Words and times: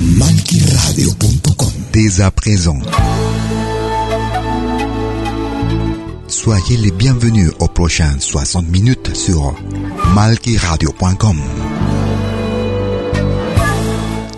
Malquiradio.com 0.00 1.68
Dès 1.92 2.22
à 2.22 2.30
présent. 2.30 2.78
Soyez 6.26 6.78
les 6.78 6.90
bienvenus 6.90 7.50
aux 7.58 7.68
prochaines 7.68 8.18
60 8.18 8.66
minutes 8.68 9.14
sur 9.14 9.54
malquiradio.com. 10.14 11.38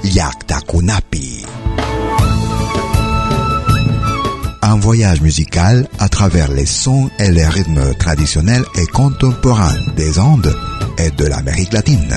Yakta 0.02 0.60
Kunapi. 0.62 1.44
Un 4.62 4.76
voyage 4.80 5.20
musical 5.20 5.86
à 6.00 6.08
travers 6.08 6.50
les 6.50 6.66
sons 6.66 7.08
et 7.20 7.30
les 7.30 7.46
rythmes 7.46 7.94
traditionnels 8.00 8.64
et 8.74 8.86
contemporains 8.86 9.78
des 9.96 10.18
Andes 10.18 10.56
et 10.98 11.10
de 11.12 11.24
l'Amérique 11.26 11.72
latine. 11.72 12.16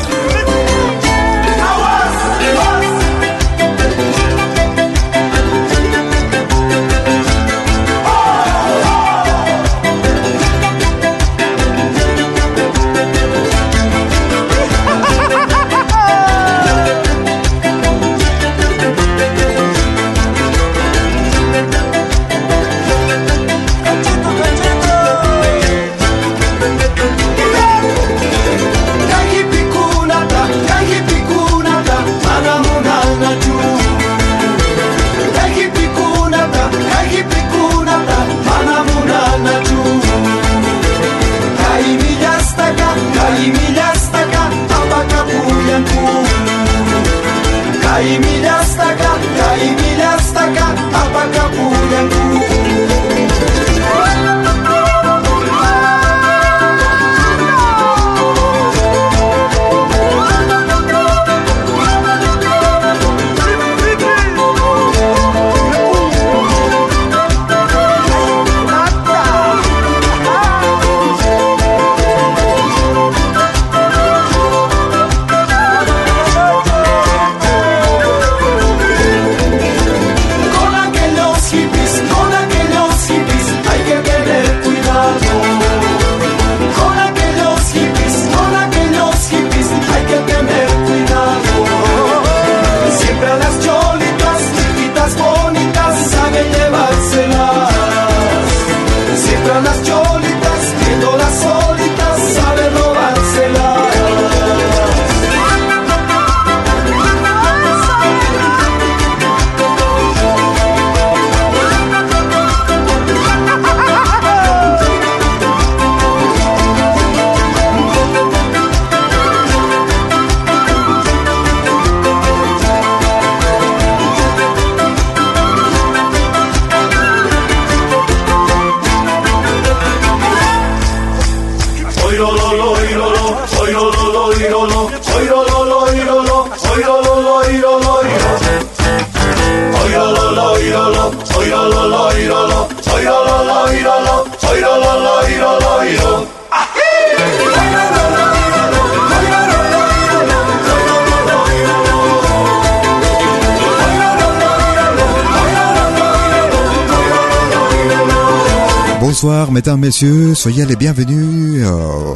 Mesdames, 159.51 159.81
messieurs, 159.81 160.33
soyez 160.33 160.65
les 160.65 160.75
bienvenus 160.77 161.61
euh, 161.65 162.15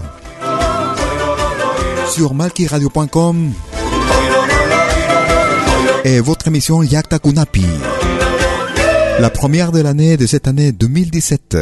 sur 2.09 2.33
malkiradio.com 2.33 3.51
et 6.05 6.19
votre 6.21 6.47
émission 6.47 6.81
Yakta 6.81 7.19
Kunapi, 7.19 7.65
la 9.19 9.29
première 9.29 9.71
de 9.73 9.81
l'année 9.81 10.15
de 10.17 10.25
cette 10.25 10.47
année 10.47 10.71
2017. 10.71 11.57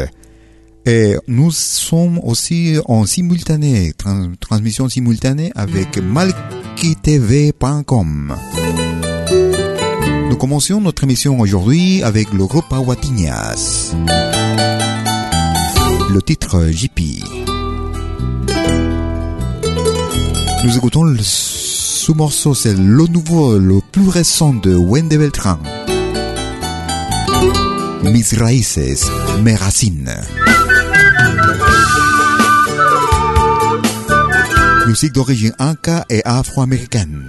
Et 0.85 1.15
nous 1.27 1.49
sommes 1.51 2.19
aussi 2.23 2.77
en 2.85 3.05
simultané, 3.07 3.93
trans- 3.97 4.31
transmission 4.39 4.87
simultanée 4.89 5.51
avec 5.55 5.97
malkitv.com. 5.97 8.35
Nous 10.29 10.35
commençons 10.37 10.81
notre 10.81 11.03
émission 11.03 11.39
aujourd'hui 11.39 12.03
avec 12.03 12.31
le 12.33 12.45
groupe 12.45 12.71
Awatiñas. 12.71 13.93
Le 16.09 16.21
titre 16.21 16.67
JP. 16.71 16.99
Nous 20.63 20.77
écoutons 20.77 21.03
le 21.03 21.19
sous-morceau, 21.21 22.53
c'est 22.53 22.73
le 22.73 23.05
nouveau, 23.07 23.57
le 23.57 23.79
plus 23.91 24.09
récent 24.09 24.53
de 24.53 24.75
Wende 24.75 25.09
Beltran. 25.09 25.59
Mis 28.03 28.23
raíces, 28.37 29.07
mes 29.43 29.55
racines. 29.55 30.13
Musique 34.87 35.13
d'origine 35.13 35.53
inca 35.59 36.05
et 36.09 36.21
afro-américaine. 36.25 37.27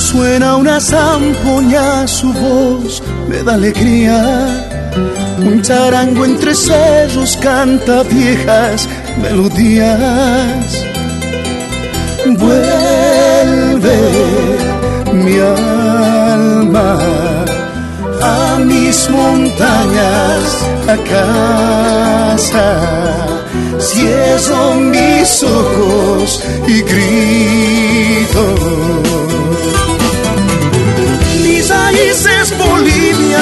Suena 0.00 0.56
una 0.56 0.80
zampoña, 0.80 2.06
su 2.08 2.32
voz 2.32 3.02
me 3.28 3.42
da 3.42 3.54
alegría. 3.54 4.18
Un 5.38 5.62
charango 5.62 6.24
entre 6.24 6.54
cerros 6.54 7.36
canta 7.36 8.02
viejas 8.02 8.88
melodías. 9.22 10.84
Vuelve 12.26 13.98
mi 15.12 15.38
alma 15.38 16.98
a 18.22 18.58
mis 18.58 19.08
montañas, 19.10 20.66
a 20.88 20.96
casa. 21.14 22.66
Cierro 23.78 24.74
mis 24.74 25.42
ojos 25.42 26.42
y 26.66 26.82
grito. 26.82 28.44
Mis 31.90 31.98
raíces 31.98 32.56
Bolivia. 32.56 33.40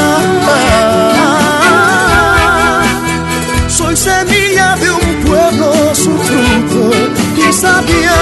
Soy 3.68 3.94
semilla 3.96 4.76
de 4.76 4.90
un 4.90 5.24
pueblo, 5.26 5.94
su 5.94 6.16
fruto 6.18 6.90
y 7.36 7.52
sabía. 7.52 8.16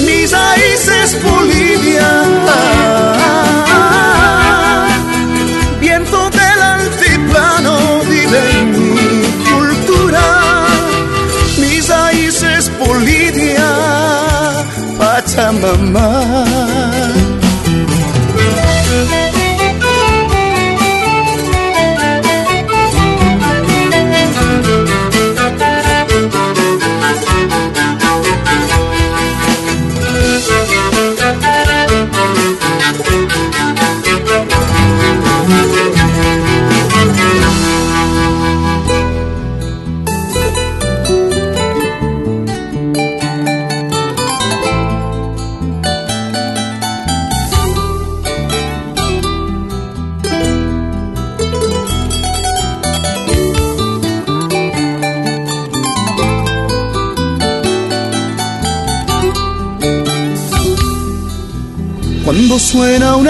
Mis 0.00 0.32
raíces 0.32 1.22
Bolivia. 1.22 2.08
Viento 5.80 6.30
del 6.30 6.62
altiplano 6.62 8.00
vive 8.08 8.64
mi 8.64 9.26
cultura. 9.50 10.24
Mis 11.58 11.88
raíces 11.88 12.70
Bolivia, 12.78 13.68
Pachamama. 14.98 16.35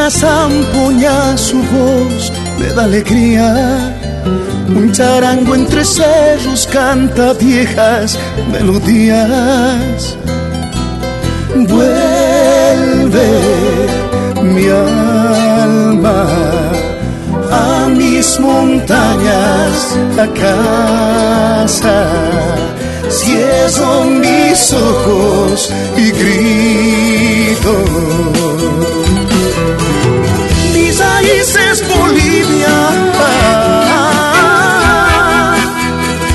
Una 0.06 0.10
zampoña, 0.10 1.36
su 1.36 1.56
voz 1.56 2.32
me 2.60 2.66
da 2.74 2.84
alegría. 2.84 3.92
Un 4.68 4.92
charango 4.92 5.56
entre 5.56 5.84
cerros 5.84 6.68
canta 6.72 7.32
viejas 7.32 8.16
melodías. 8.52 10.16
Vuelve 11.56 13.30
mi 14.44 14.68
alma 14.68 16.24
a 17.50 17.88
mis 17.88 18.38
montañas, 18.38 19.98
a 20.24 20.26
casa. 20.40 22.06
Cierro 23.08 24.04
mis 24.04 24.72
ojos 24.72 25.72
y 25.96 26.10
grito. 26.12 27.74
Mis 31.36 31.54
raíces 31.54 31.84
Bolivia. 31.86 32.76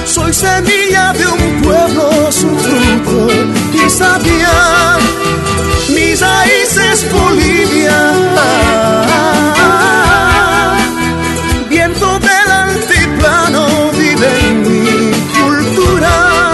Soy 0.06 0.32
semilla 0.32 1.12
de 1.14 1.26
un 1.26 1.62
pueblo, 1.64 2.32
su 2.32 2.50
fruto 2.56 3.28
y 3.74 3.90
sabía. 3.90 4.98
Mis 5.90 6.22
raíces 6.22 7.12
Bolivia. 7.12 7.98
Viento 11.68 12.20
del 12.20 12.52
altiplano 12.52 13.92
vive 13.98 14.30
en 14.50 14.62
mi 14.62 15.12
cultura. 15.40 16.54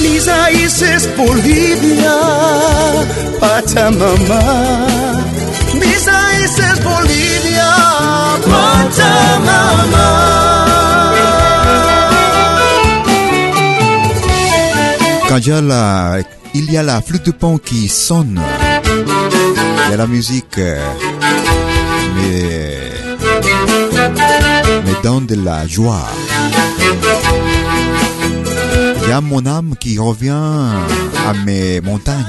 Mis 0.00 0.26
raíces 0.26 1.08
Bolivia, 1.16 2.16
Pachamama. 3.38 4.83
Quand 15.34 15.40
il 15.40 16.70
y 16.70 16.76
a 16.76 16.82
la, 16.84 17.02
flûte 17.02 17.26
de 17.26 17.32
pan 17.32 17.58
qui 17.58 17.88
sonne, 17.88 18.40
il 18.84 19.90
y 19.90 19.92
a 19.92 19.96
la 19.96 20.06
musique, 20.06 20.58
euh, 20.58 20.80
mais, 22.14 22.78
mais 24.84 24.92
donne 25.02 25.26
de 25.26 25.34
la 25.34 25.66
joie. 25.66 26.06
Il 29.02 29.08
y 29.08 29.10
a 29.10 29.20
mon 29.20 29.44
âme 29.44 29.74
qui 29.80 29.98
revient 29.98 30.30
à 30.30 31.34
mes 31.44 31.80
montagnes, 31.80 32.22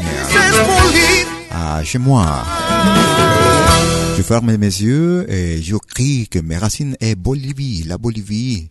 à 1.52 1.84
chez 1.84 2.00
moi. 2.00 2.44
Je 4.18 4.24
ferme 4.24 4.58
mes 4.58 4.66
yeux 4.66 5.32
et 5.32 5.62
je 5.62 5.76
crie 5.76 6.28
que 6.28 6.40
mes 6.40 6.58
racines 6.58 6.98
est 7.00 7.14
Bolivie, 7.14 7.84
la 7.84 8.00
Bolivie. 8.00 8.68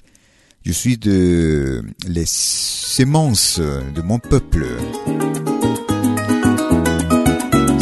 Je 0.64 0.72
suis 0.72 0.96
de 0.96 1.84
les 2.08 2.24
semences 2.24 3.60
de 3.60 4.00
mon 4.00 4.18
peuple. 4.18 4.64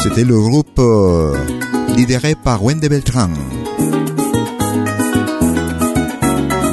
C'était 0.03 0.25
le 0.25 0.37
groupe 0.41 0.81
euh, 0.81 1.33
lidéré 1.95 2.35
par 2.35 2.65
Wende 2.65 2.81
Beltran. 2.81 3.29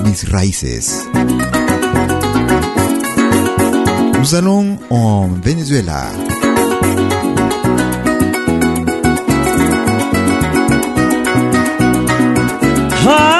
Mis 0.03 0.31
Raíces. 0.31 1.03
Nous 4.17 4.33
allons 4.33 4.79
en 4.89 5.27
Venezuela. 5.27 6.09
Ay, 13.11 13.38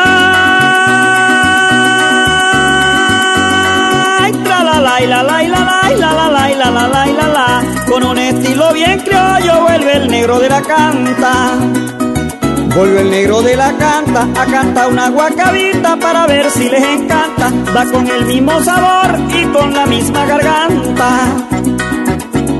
la 5.07 5.23
la 5.23 5.41
la 5.41 5.59
la 5.59 5.91
la 5.95 6.29
la 6.29 6.49
la 6.55 6.71
la 6.71 6.87
la 6.87 7.05
la 7.05 7.27
la. 7.27 7.63
Con 7.89 8.03
un 8.03 8.17
estilo 8.17 8.73
bien 8.73 8.99
criollo 8.99 9.61
vuelve 9.61 9.93
el 9.93 10.07
negro 10.09 10.39
de 10.39 10.49
la 10.49 10.61
canta. 10.61 11.31
Vuelve 12.75 13.01
el 13.01 13.09
negro 13.09 13.41
de 13.41 13.55
la 13.55 13.75
canta 13.77 14.27
a 14.35 14.45
cantar 14.45 14.89
una 14.89 15.09
guacabita 15.09 15.97
para 15.97 16.27
ver 16.27 16.49
si 16.51 16.69
les 16.69 16.83
encanta. 16.83 17.51
Va 17.75 17.85
con 17.85 18.07
el 18.07 18.25
mismo 18.25 18.61
sabor 18.63 19.19
y 19.33 19.43
con 19.45 19.73
la 19.73 19.85
misma 19.85 20.25
garganta. 20.25 21.58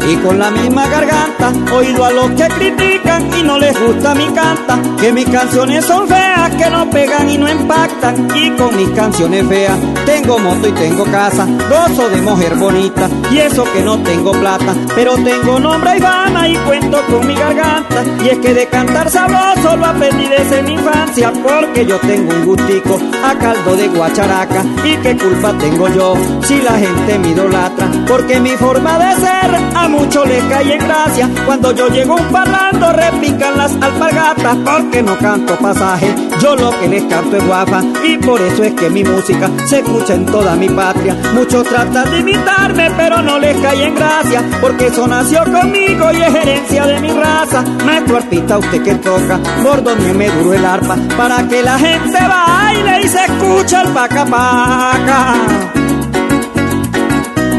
Y 0.10 0.16
con 0.18 0.40
la 0.40 0.50
misma 0.50 0.88
garganta, 0.88 1.54
oído 1.72 2.04
a 2.04 2.10
los 2.10 2.32
que 2.32 2.48
critican 2.48 3.30
y 3.40 3.44
no 3.44 3.60
les 3.60 3.80
gusta 3.80 4.16
mi 4.16 4.26
canta. 4.32 4.80
Que 5.00 5.12
mis 5.12 5.30
canciones 5.30 5.86
son 5.86 6.08
feas, 6.08 6.50
que 6.56 6.68
no 6.72 6.90
pegan 6.90 7.30
y 7.30 7.38
no 7.38 7.48
impactan. 7.48 8.28
Y 8.36 8.50
con 8.52 8.76
mis 8.76 8.90
canciones 8.90 9.48
feas, 9.48 9.78
tengo 10.08 10.40
moto 10.40 10.68
y 10.68 10.72
tengo 10.72 11.04
casa, 11.06 11.46
gozo 11.70 12.10
de 12.10 12.22
mujer 12.24 12.56
bonita. 12.56 13.08
Y 13.32 13.38
eso 13.38 13.64
que 13.72 13.84
no 13.84 14.00
tengo 14.00 14.32
plata, 14.32 14.74
pero 14.96 15.14
tengo 15.14 15.60
nombre 15.60 15.98
y 15.98 16.02
fama 16.02 16.48
y 16.48 16.56
cuento 16.56 17.00
con 17.08 17.28
mi 17.28 17.36
garganta. 17.36 18.04
Y 18.24 18.30
es 18.30 18.40
que 18.40 18.56
de 18.56 18.66
cantar 18.68 19.12
sabroso 19.12 19.78
lo 19.78 19.86
aprendí 19.86 20.28
desde 20.28 20.64
mi 20.64 20.74
infancia, 20.74 21.32
porque 21.44 21.86
yo 21.86 22.00
tengo 22.00 22.34
un 22.34 22.46
gustico 22.46 23.00
a 23.24 23.36
caldo 23.36 23.76
de 23.76 23.88
guacharaca. 23.90 24.64
Y 24.84 24.98
qué 24.98 25.16
culpa 25.16 25.54
tengo 25.60 25.88
yo 25.90 26.16
si 26.48 26.60
la 26.64 26.80
gente 26.80 27.20
me 27.20 27.30
idolatra, 27.30 27.88
porque 28.08 28.40
mi 28.40 28.52
forma 28.52 28.98
de 28.98 29.16
ser 29.18 29.56
a 29.76 29.88
mucho 30.00 30.26
les 30.26 30.44
cae 30.46 30.74
en 30.74 30.80
gracia. 30.80 31.30
Cuando 31.46 31.72
yo 31.74 31.88
llego 31.90 32.16
un 32.16 32.28
parlando, 32.28 32.92
repican 32.94 33.58
las 33.58 33.72
alpargatas, 33.74 34.58
porque 34.66 35.04
no 35.04 35.18
canto 35.18 35.56
pasaje. 35.58 36.14
Yo 36.42 36.56
lo 36.56 36.72
que 36.80 36.88
les 36.88 37.04
canto 37.04 37.38
es 37.38 37.46
guapa, 37.46 37.84
y 38.04 38.18
por 38.18 38.42
eso 38.42 38.64
es 38.64 38.74
que 38.74 38.90
mi 38.90 39.04
música 39.04 39.50
se 39.66 39.80
escucha 39.80 40.14
en 40.14 40.26
toda 40.26 40.56
mi 40.56 40.70
patria. 40.70 41.16
Muchos 41.34 41.68
tratan 41.68 42.10
de 42.12 42.20
imitarme, 42.20 42.92
pero 42.92 43.22
no 43.22 43.40
les 43.40 43.58
cae 43.58 43.84
en 43.86 43.96
gracia, 43.96 44.42
porque 44.62 44.88
eso 44.88 45.08
nació 45.08 45.44
conmigo 45.44 46.12
y 46.14 46.22
es 46.22 46.36
herencia 46.36 46.86
de 46.86 47.00
mi 47.02 47.12
raza. 47.12 47.64
Maestro 47.86 48.18
artista, 48.18 48.58
usted 48.58 48.84
que 48.84 48.96
toca, 48.96 49.40
me 50.16 50.30
duro 50.30 50.54
el 50.54 50.66
arpa, 50.66 50.96
para 51.18 51.48
que 51.48 51.62
la 51.62 51.78
gente 51.78 52.20
baile 52.28 53.02
y 53.04 53.08
se 53.08 53.26
escuche 53.26 53.82
el 53.82 53.90
paca 53.90 54.26
paca. 54.26 55.36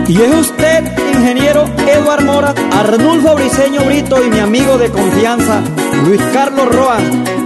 Y 0.09 0.21
es 0.21 0.35
usted, 0.35 1.10
ingeniero 1.21 1.65
Eduard 1.87 2.25
Mora, 2.25 2.55
Arnulfo 2.73 3.35
Briseño 3.35 3.83
Brito 3.83 4.25
y 4.25 4.31
mi 4.31 4.39
amigo 4.39 4.79
de 4.79 4.91
confianza, 4.91 5.61
Luis 6.05 6.21
Carlos 6.33 6.75
Roa, 6.75 6.99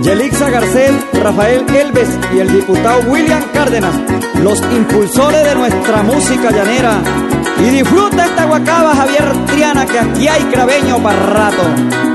Yelixa 0.03 0.49
Garcés, 0.49 0.93
Rafael 1.13 1.65
Elves 1.69 2.09
y 2.35 2.39
el 2.39 2.53
diputado 2.53 3.01
William 3.09 3.43
Cárdenas, 3.53 3.95
los 4.43 4.61
impulsores 4.61 5.45
de 5.45 5.55
nuestra 5.57 6.03
música 6.03 6.51
llanera. 6.51 7.01
Y 7.59 7.71
disfruta 7.71 8.27
esta 8.27 8.45
guacaba 8.45 8.95
Javier 8.95 9.33
Triana 9.47 9.87
que 9.87 9.99
aquí 9.99 10.29
hay 10.29 10.43
craveño 10.45 11.03
para 11.03 11.27
rato. 11.27 12.14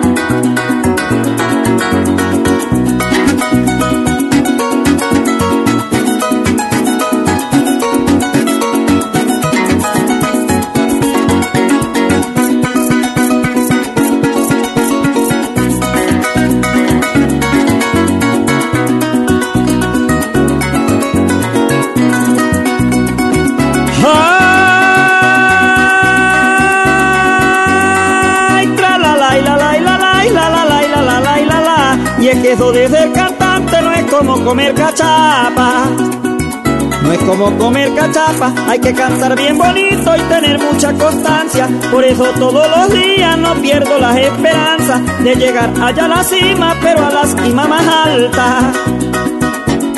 Como 34.19 34.43
comer 34.43 34.73
cachapa. 34.73 35.85
No 37.03 37.13
es 37.13 37.19
como 37.19 37.57
comer 37.57 37.95
cachapa, 37.95 38.53
hay 38.67 38.79
que 38.79 38.93
cantar 38.93 39.35
bien 39.35 39.57
bonito 39.57 40.15
y 40.15 40.19
tener 40.23 40.59
mucha 40.59 40.93
constancia. 40.93 41.69
Por 41.89 42.03
eso 42.03 42.25
todos 42.37 42.67
los 42.69 42.91
días 42.91 43.37
no 43.37 43.55
pierdo 43.55 43.97
las 43.97 44.17
esperanzas 44.17 45.23
de 45.23 45.35
llegar 45.35 45.71
allá 45.81 46.05
a 46.05 46.07
la 46.09 46.23
cima, 46.23 46.75
pero 46.81 47.05
a 47.05 47.09
la 47.09 47.25
cima 47.25 47.67
más 47.67 47.87
alta 47.87 48.73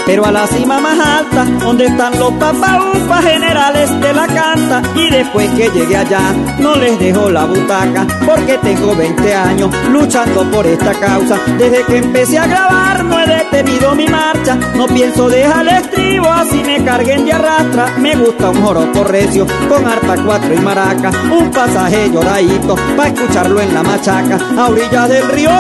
pero 0.06 0.26
a 0.26 0.32
la 0.32 0.48
cima 0.48 0.80
más 0.80 1.00
alta, 1.00 1.46
donde 1.60 1.86
están 1.86 2.18
los 2.18 2.32
papaupas 2.34 3.24
generales 3.24 4.00
de 4.00 4.14
la 4.14 4.28
canta. 4.28 4.82
Y 4.96 5.10
después 5.10 5.50
que 5.52 5.70
llegue 5.70 5.98
allá, 5.98 6.34
no 6.60 6.76
les 6.76 6.98
dejo 7.00 7.30
la 7.30 7.46
butaca, 7.46 8.06
porque 8.26 8.58
tengo 8.60 8.96
20 8.96 9.34
años 9.34 9.72
luchando 9.90 10.50
por 10.52 10.66
esta 10.66 10.94
causa. 10.94 11.40
Desde 11.58 11.84
que 11.86 11.98
empecé 11.98 12.38
a 12.38 12.48
grabar, 12.48 13.04
no 13.06 13.20
he 13.20 13.28
detenido 13.28 13.96
mi 13.96 14.08
marcha. 14.08 14.56
No 14.76 14.88
pienso 14.88 15.30
dejar 15.30 15.68
el 15.68 15.76
estribo, 15.76 16.28
así 16.28 16.62
me 16.66 16.84
carguen 16.84 17.26
de 17.26 17.34
arrastra. 17.34 17.98
Me 17.98 18.16
gusta 18.16 18.50
un 18.50 18.62
joropo 18.62 19.04
recio, 19.04 19.46
con 19.70 19.86
arpa 19.86 20.16
cuatro 20.24 20.54
y 20.54 20.60
maraca. 20.60 21.12
Un 21.32 21.52
pasaje 21.52 22.10
lloradito, 22.12 22.76
pa' 22.96 23.08
escucharlo 23.08 23.62
en 23.62 23.74
la 23.74 23.84
machaca. 23.84 24.38
A 24.58 24.70
orillas 24.70 25.10
del 25.10 25.28
río 25.30 25.52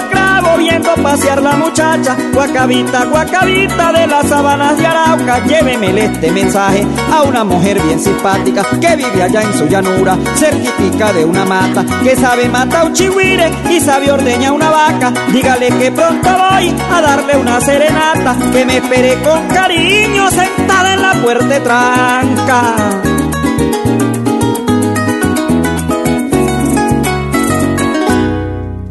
Viendo 0.58 0.93
pasear 0.96 1.41
la 1.41 1.53
muchacha. 1.53 2.15
Guacabita, 2.34 3.05
guacabita 3.05 3.91
de 3.91 4.08
las 4.08 4.27
sabanas 4.27 4.77
de 4.77 4.86
Arauca, 4.86 5.43
lléveme 5.46 6.05
este 6.05 6.31
mensaje 6.31 6.86
a 7.12 7.24
una 7.24 7.43
mujer 7.43 7.81
bien 7.81 8.00
simpática 8.00 8.63
que 8.79 8.96
vive 8.96 9.24
allá 9.24 9.41
en 9.41 9.53
su 9.53 9.65
llanura, 9.67 10.17
certifica 10.36 11.13
de 11.13 11.25
una 11.25 11.46
mata, 11.46 11.86
que 12.03 12.15
sabe 12.15 12.48
mata 12.48 12.84
un 12.84 12.93
chihuire 12.93 13.51
y 13.70 13.79
sabe 13.79 14.12
ordeña 14.12 14.51
una 14.51 14.70
vaca. 14.70 15.12
Dígale 15.31 15.70
que 15.70 15.91
pronto 15.91 16.29
voy 16.29 16.74
a 16.91 17.01
darle 17.01 17.38
una 17.38 17.60
serenata, 17.60 18.38
que 18.51 18.65
me 18.65 18.77
espere 18.77 19.15
con 19.24 19.48
cariño 19.48 20.29
sentada 20.29 20.93
en 20.93 21.01
la 21.01 21.13
puerta 21.13 21.63
tranca. 21.63 23.00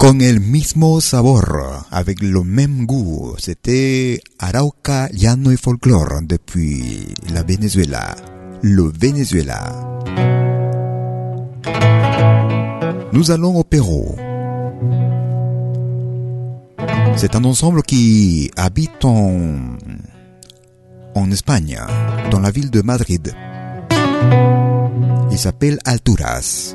Con 0.00 0.23
el 0.23 0.40
mismo 0.40 1.02
sabor, 1.02 1.85
avec 1.90 2.23
le 2.23 2.42
même 2.42 2.87
goût, 2.87 3.35
c'était 3.37 4.23
Arauca 4.38 5.11
Llano 5.12 5.50
y 5.50 5.59
Folklore 5.59 6.23
depuis 6.23 7.14
la 7.35 7.42
Venezuela, 7.42 8.16
le 8.62 8.90
Venezuela. 8.99 10.00
Nous 13.12 13.30
allons 13.30 13.57
au 13.57 13.62
Pérou. 13.62 14.16
C'est 17.16 17.37
un 17.37 17.45
ensemble 17.45 17.83
qui 17.83 18.50
habite 18.57 19.04
en 19.04 19.76
Espagne, 21.30 21.78
dans 22.30 22.40
la 22.40 22.50
ville 22.50 22.71
de 22.71 22.80
Madrid. 22.80 23.35
Il 25.30 25.38
s'appelle 25.38 25.78
Alturas. 25.85 26.75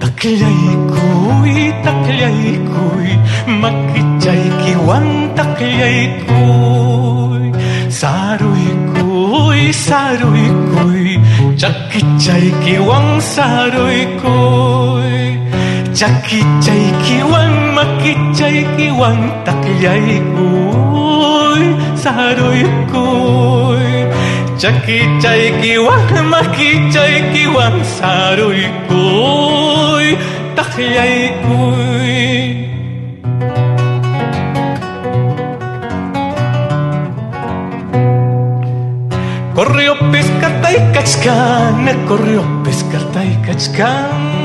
Takllaykuy, 0.00 1.72
takllaykuy 1.84 3.08
Makichaykiwan 3.62 5.06
takllaykuy 5.36 6.24
Saruykuy, 8.00 9.72
saruykuy 9.72 11.20
Chakichaykiwan 11.56 13.06
saruykuy 13.06 13.16
Chakichaykiwan 13.16 13.16
makichaykiwan 13.16 13.20
takllaykuy 13.20 13.20
saruykuy 13.20 15.15
Chakichaykiwan 15.96 17.72
makichaykiwan 26.28 27.80
saruykuy 27.96 30.04
takllaykuy 30.52 32.12
Corrió 39.56 39.96
pescata 40.12 40.68
y 40.70 40.76
cachcana, 40.92 41.92
corrió 42.06 42.44
pescata 42.62 43.24
y 43.24 43.34
cachcana. 43.46 44.35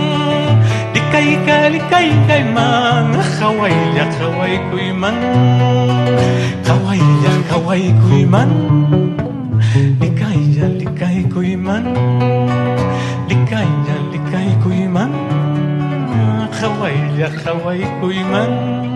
kay 1.22 1.38
kay 1.46 1.74
kay 1.94 2.10
kay 2.25 2.44
man 2.50 3.13
khawai 3.38 3.78
ya 3.94 4.06
khawai 4.18 4.58
kui 4.74 4.90
man 5.01 5.18
khawai 6.66 6.98
ya 7.25 7.34
khawai 7.50 7.84
kui 8.01 8.25
man 8.25 8.50
likay 10.01 10.40
ya 10.58 10.66
likay 10.82 11.22
kui 11.34 11.54
man 11.54 11.86
likay 13.30 13.70
ya 13.86 13.98
likay 14.10 14.50
kui 14.66 14.82
man 14.96 15.13
khawai 16.58 16.98
ya 17.22 17.30
khawai 17.42 17.82
kui 18.01 18.25
man 18.34 18.91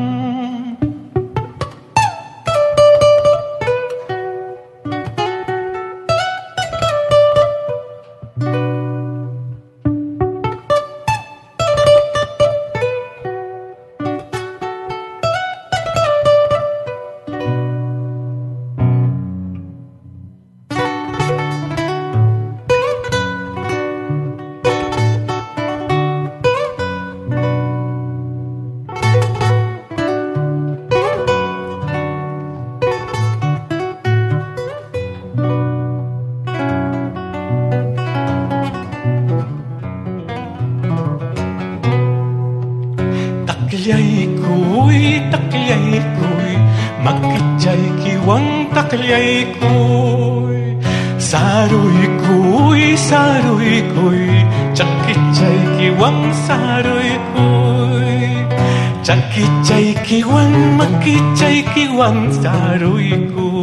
makkichaykiwan 61.75 62.31
saruykuy 62.31 63.59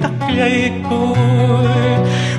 takliyaykuy 0.00 1.20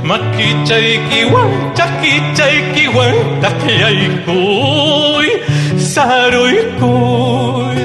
makkichaykiwan 0.10 1.52
chakichaykiwan 1.78 3.14
takliyaykuy 3.42 5.28
saruykuy 5.78 7.78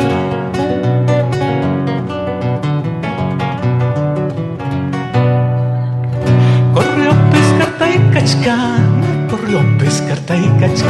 Corrió 6.75 7.13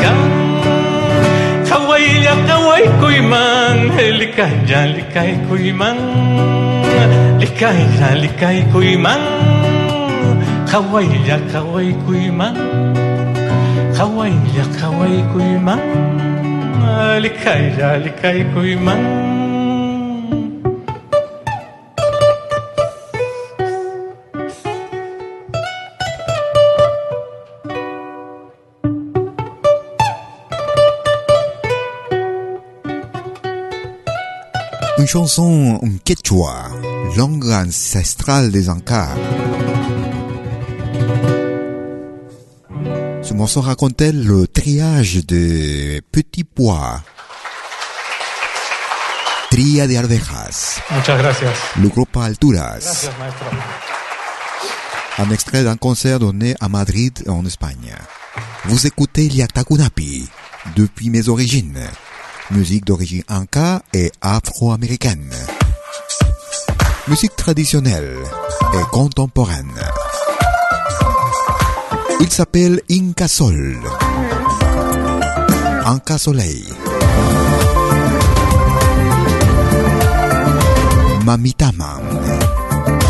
a 0.06 0.27
yakaway 2.28 2.84
ko'y 3.00 3.18
man 3.24 3.76
likai 4.20 4.54
ya 4.68 4.80
likay 4.96 5.32
ko'y 5.48 5.72
man 5.72 5.96
Likay 7.40 7.80
ya 8.00 8.08
likay 8.22 8.58
ko'y 8.72 8.92
kawai 9.04 9.22
Kaway 10.68 11.08
ya 11.28 11.38
kaway 11.52 11.88
ko'y 12.04 12.28
man 12.38 12.56
ya 14.56 14.66
kaway 14.76 15.16
ko'y 15.32 15.56
man 15.56 15.80
ya 17.80 17.96
likay 18.04 18.44
ko'y 18.52 18.72
chanson 35.08 35.80
en 35.82 35.98
quechua, 36.04 36.68
langue 37.16 37.50
ancestrale 37.50 38.50
des 38.50 38.68
Ancas. 38.68 39.14
Ce 43.22 43.32
morceau 43.32 43.62
racontait 43.62 44.12
le 44.12 44.46
triage 44.46 45.24
de 45.26 46.00
petits 46.12 46.44
pois. 46.44 47.02
Tria 49.50 49.86
de 49.86 49.96
arvejas, 49.96 50.80
Muchas 50.90 51.16
gracias. 51.18 51.54
le 51.80 51.88
groupe 51.88 52.14
Alturas. 52.18 52.78
Gracias, 52.80 53.10
maestro. 53.18 53.46
Un 55.20 55.30
extrait 55.30 55.64
d'un 55.64 55.76
concert 55.76 56.18
donné 56.18 56.54
à 56.60 56.68
Madrid, 56.68 57.24
en 57.28 57.46
Espagne. 57.46 57.94
Vous 58.66 58.86
écoutez 58.86 59.28
Liatakunapi, 59.28 60.28
depuis 60.76 61.08
mes 61.08 61.28
origines. 61.30 61.80
Musique 62.50 62.86
d'origine 62.86 63.22
inca 63.28 63.82
et 63.92 64.10
afro-américaine. 64.22 65.30
Musique 67.06 67.36
traditionnelle 67.36 68.16
et 68.74 68.82
contemporaine. 68.90 69.66
Il 72.20 72.30
s'appelle 72.30 72.80
Inca 72.90 73.28
Sol. 73.28 73.78
Inca 75.84 76.16
Soleil. 76.16 76.64
Mamitama. 81.24 82.00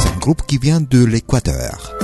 C'est 0.00 0.08
un 0.08 0.18
groupe 0.18 0.42
qui 0.46 0.58
vient 0.58 0.80
de 0.80 1.04
l'Équateur. 1.04 1.97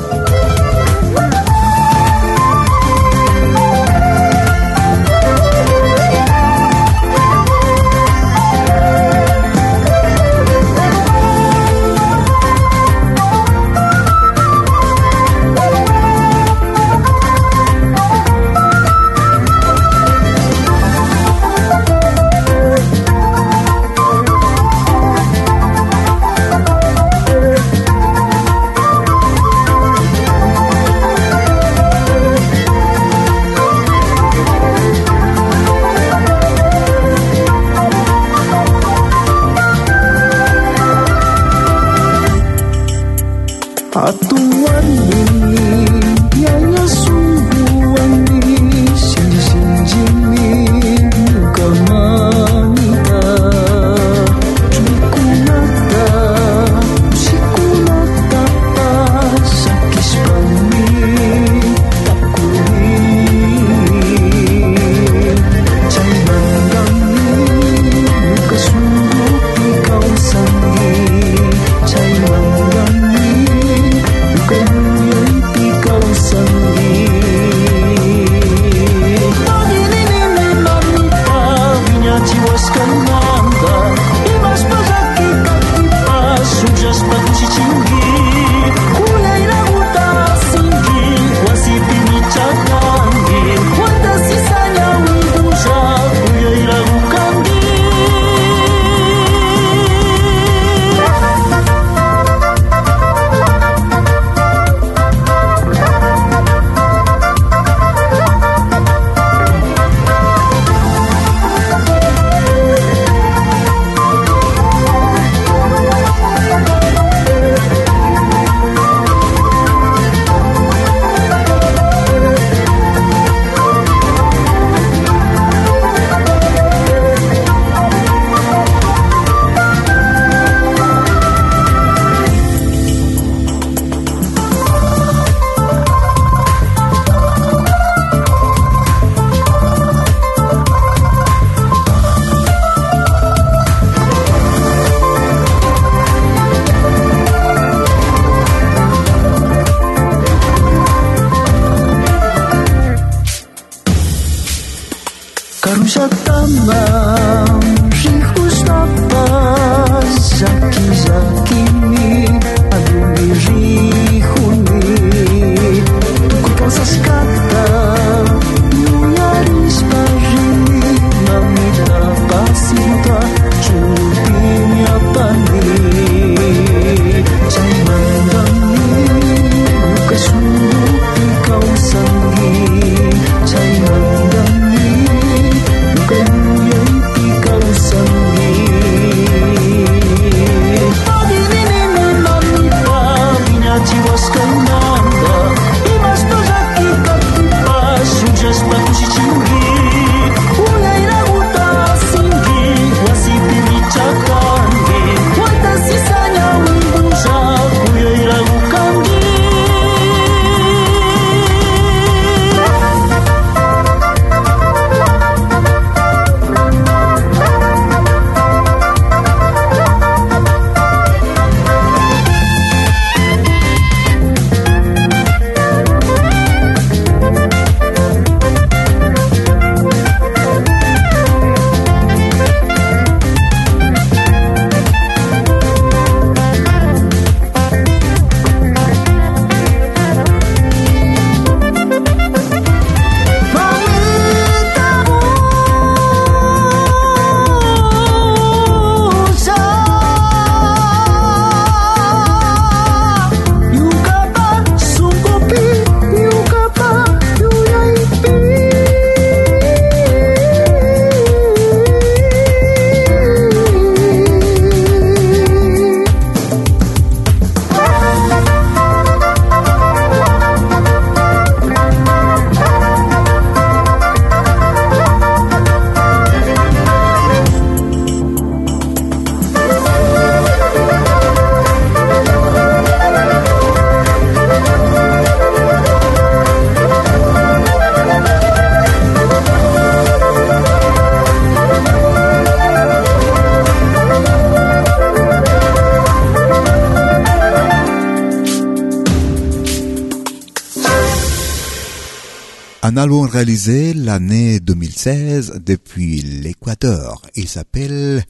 Un 302.95 302.99
album 302.99 303.27
réalisé 303.27 303.93
l'année 303.93 304.61
2016 304.61 305.63
depuis 305.67 306.23
l'Équateur. 306.23 307.23
Il 307.35 307.49
s'appelle 307.49 308.23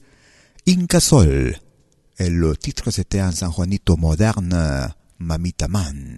Inca 0.67 0.99
Sol. 0.99 1.55
Et 2.17 2.31
le 2.31 2.57
titre 2.57 2.89
c'était 2.89 3.19
un 3.19 3.31
San 3.31 3.51
Juanito 3.53 3.95
moderne, 3.95 4.89
Mamita 5.19 5.67
Man. 5.67 6.17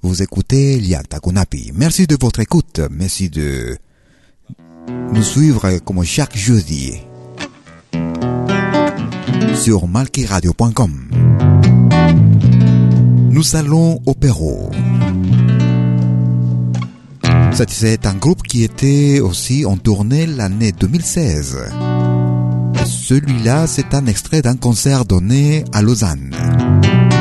Vous 0.00 0.22
écoutez 0.22 0.78
Liak 0.78 1.08
Takunapi. 1.08 1.72
Merci 1.74 2.06
de 2.06 2.16
votre 2.20 2.38
écoute. 2.38 2.82
Merci 2.88 3.30
de 3.30 3.76
nous 5.12 5.24
suivre 5.24 5.76
comme 5.78 6.04
chaque 6.04 6.36
jeudi 6.36 6.98
sur 9.56 9.88
malkiradio.com. 9.88 11.10
Nous 13.32 13.56
allons 13.56 14.00
au 14.06 14.14
Pérou. 14.14 14.70
C'est 17.52 18.06
un 18.06 18.14
groupe 18.14 18.42
qui 18.42 18.62
était 18.62 19.20
aussi 19.20 19.64
en 19.66 19.76
tournée 19.76 20.26
l'année 20.26 20.72
2016. 20.72 21.58
Celui-là, 22.84 23.66
c'est 23.66 23.94
un 23.94 24.06
extrait 24.06 24.42
d'un 24.42 24.56
concert 24.56 25.04
donné 25.04 25.64
à 25.72 25.82
Lausanne. 25.82 26.34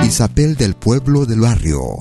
Il 0.04 0.12
s'appelle 0.12 0.56
Del 0.56 0.74
Pueblo 0.74 1.26
del 1.26 1.40
Barrio. 1.40 2.00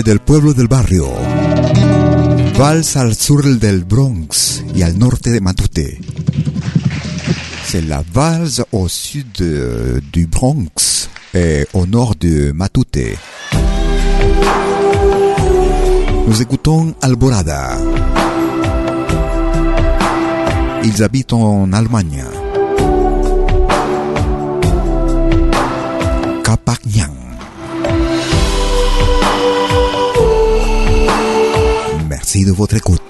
Del 0.00 0.20
pueblo 0.20 0.54
del 0.54 0.68
barrio. 0.68 1.06
Vals 2.56 2.96
al 2.96 3.14
sur 3.14 3.44
del 3.58 3.84
Bronx 3.84 4.64
y 4.74 4.80
al 4.80 4.98
norte 4.98 5.30
de 5.30 5.40
Matute. 5.40 6.00
C'est 7.66 7.82
la 7.82 8.02
valse 8.14 8.62
au 8.72 8.88
sud 8.88 10.00
du 10.10 10.26
Bronx 10.26 11.10
et 11.34 11.66
au 11.74 11.84
nord 11.84 12.14
de 12.18 12.52
Matute. 12.52 13.18
Nous 16.26 16.40
écoutons 16.40 16.94
Alborada. 17.02 17.76
Ils 20.84 21.02
habitent 21.02 21.34
en 21.34 21.70
Allemagne. 21.74 22.24
Merci 32.42 32.50
de 32.50 32.56
votre 32.58 32.76
écoute. 32.76 33.01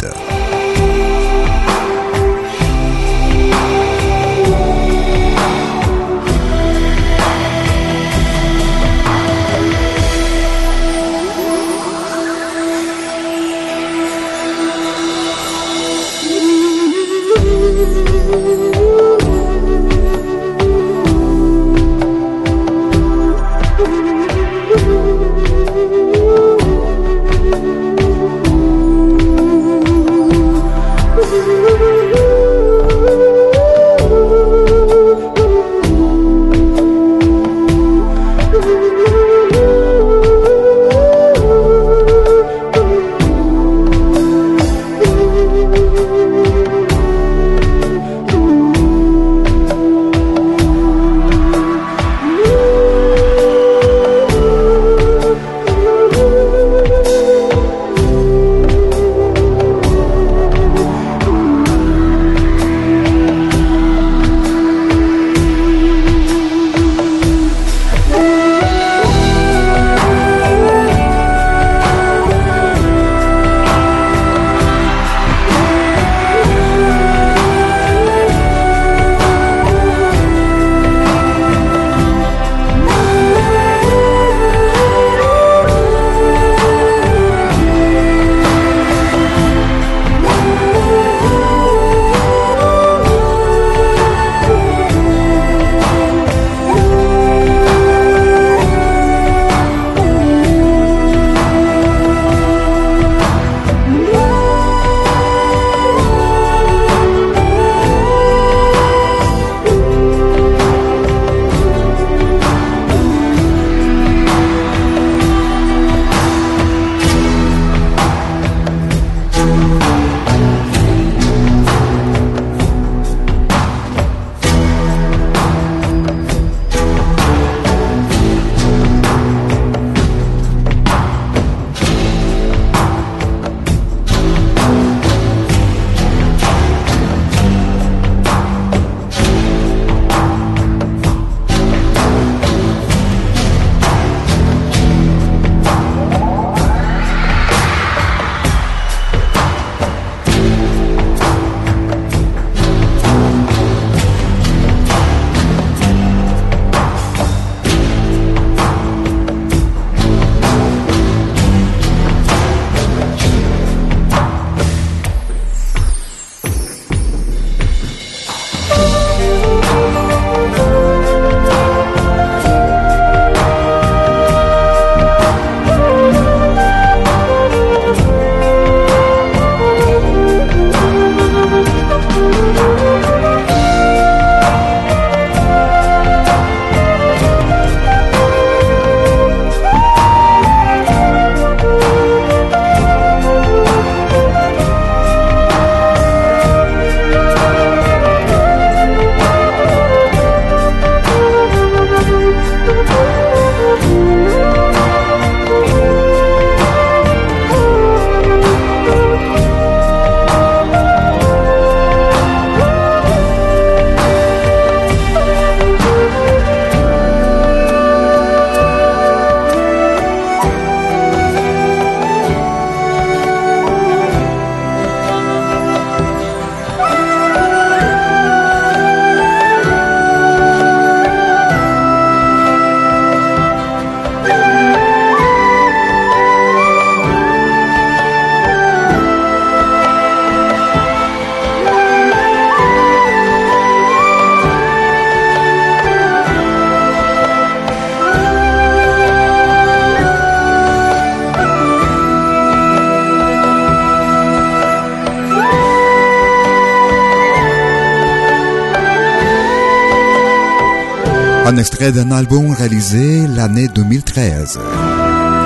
Un 261.44 261.56
extrait 261.56 261.90
d'un 261.90 262.12
album 262.12 262.52
réalisé 262.52 263.26
l'année 263.26 263.66
2013 263.68 264.60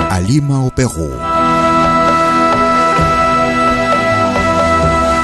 à 0.09 0.21
Lima 0.21 0.59
au 0.59 0.69
Pérou. 0.69 1.09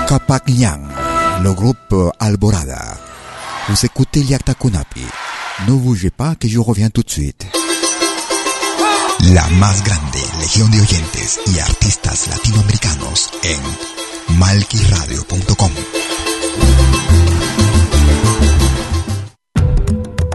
Capac 0.08 0.48
Nyang, 0.50 0.82
le 1.44 1.54
groupe 1.54 1.96
Alborada. 2.20 2.98
Vous 3.70 3.86
écoutez 3.86 4.24
Liakta 4.24 4.56
Kunapi. 4.56 5.06
Ne 5.68 5.74
bougez 5.74 6.10
pas 6.10 6.34
que 6.36 6.48
je 6.48 6.60
reviens 6.60 6.90
tout 6.90 7.04
de 7.04 7.10
suite. 7.10 7.46
La 9.34 9.48
más 9.60 9.84
grande 9.84 10.24
legión 10.42 10.70
de 10.72 10.82
oyentes 10.82 11.40
y 11.48 11.60
artistas 11.60 12.28
latinoamericanos 12.30 13.30
en 13.44 14.38
malquiradio.com. 14.40 15.72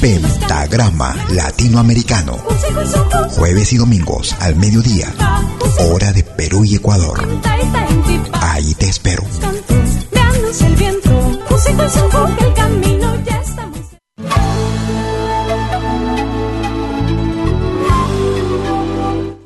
Pentagrama 0.00 1.14
Latinoamericano. 1.30 2.38
Jueves 3.30 3.72
y 3.72 3.76
domingos 3.76 4.34
al 4.40 4.56
mediodía. 4.56 5.12
Hora 5.78 6.12
de 6.12 6.22
Perú 6.24 6.64
y 6.64 6.76
Ecuador. 6.76 7.20
Ahí 8.40 8.74
te 8.74 8.88
espero. 8.88 9.22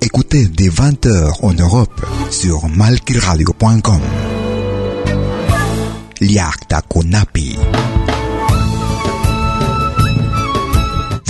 Écoutez 0.01 0.49
dès 0.53 0.71
20h 0.71 1.51
en 1.51 1.59
Europe 1.59 2.03
sur 2.31 2.69
malquiradio.com. 2.69 4.01
Liakta 6.21 6.83
Kunapi. 6.83 7.59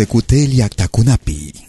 Écoutez 0.00 0.46
Liakta 0.46 0.88
Kunapi. 0.88 1.65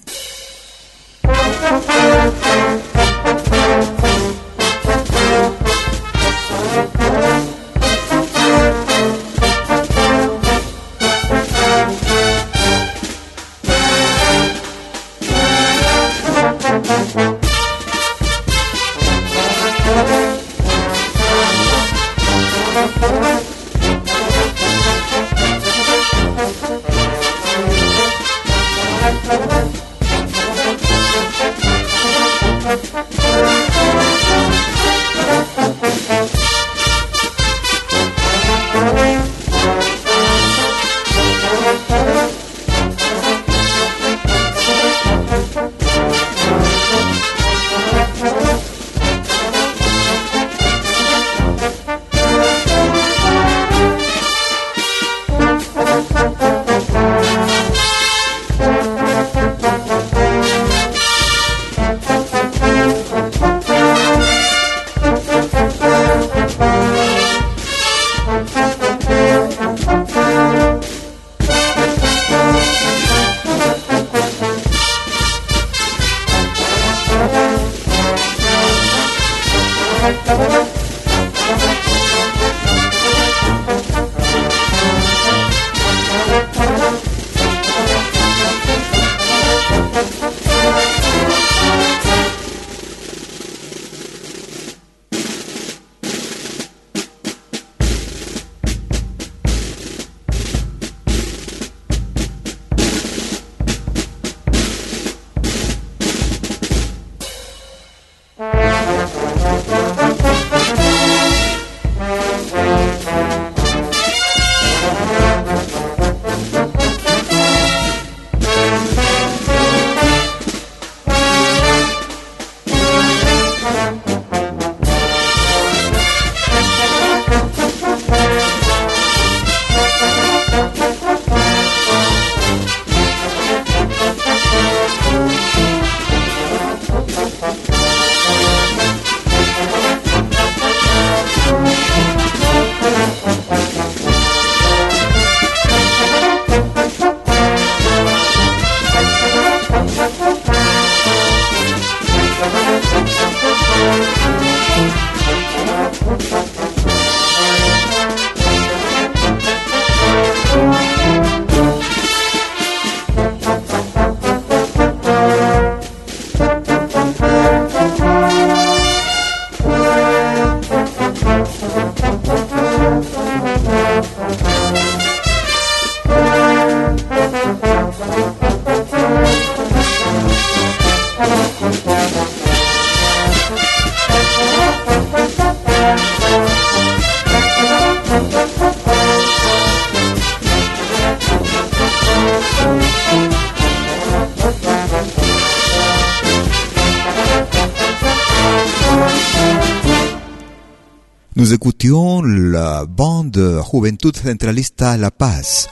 Juventud 203.78 204.16
Centralista 204.16 204.98
La 204.98 205.12
Paz. 205.12 205.70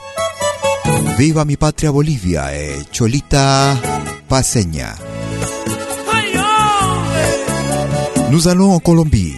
Viva 1.18 1.44
mi 1.44 1.56
patria 1.56 1.90
Bolivia 1.90 2.54
et 2.54 2.88
Cholita 2.92 3.76
Paseña. 4.28 4.94
Nous 8.30 8.46
allons 8.46 8.74
en 8.74 8.78
Colombie. 8.78 9.34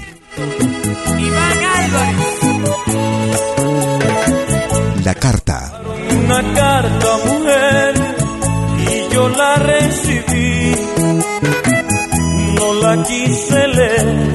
La 5.03 5.15
carta. 5.15 5.81
Una 6.11 6.43
carta, 6.53 7.19
mujer, 7.25 7.95
y 8.87 9.15
yo 9.15 9.31
la 9.31 9.55
recibí. 9.55 10.75
No 12.55 12.75
la 12.83 13.03
quise 13.03 13.67
leer, 13.69 14.28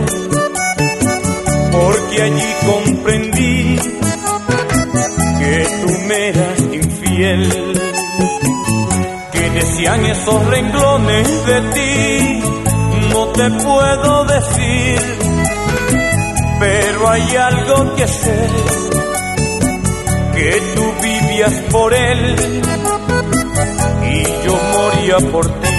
Decían 9.83 10.05
esos 10.05 10.47
renglones 10.47 11.45
de 11.45 11.61
ti, 11.73 12.43
no 13.09 13.27
te 13.33 13.49
puedo 13.51 14.23
decir, 14.23 15.01
pero 16.57 17.09
hay 17.09 17.35
algo 17.35 17.93
que 17.95 18.07
sé 18.07 18.47
que 20.35 20.61
tú 20.73 20.93
vivías 21.01 21.53
por 21.69 21.93
él 21.93 22.35
y 24.09 24.45
yo 24.45 24.57
moría 24.71 25.31
por 25.31 25.47
ti. 25.59 25.72